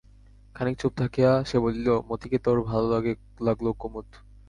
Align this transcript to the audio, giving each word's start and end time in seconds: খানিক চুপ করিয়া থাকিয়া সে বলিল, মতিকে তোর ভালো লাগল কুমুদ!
খানিক 0.55 0.75
চুপ 0.77 0.91
করিয়া 0.91 1.01
থাকিয়া 1.01 1.31
সে 1.49 1.57
বলিল, 1.59 1.87
মতিকে 2.09 2.37
তোর 2.45 2.57
ভালো 2.69 2.85
লাগল 3.41 3.65
কুমুদ! 3.79 4.07